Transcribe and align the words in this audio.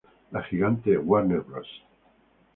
La 0.31 0.41
gigante 0.41 0.97
Warner 0.97 1.41
Bros. 1.51 1.67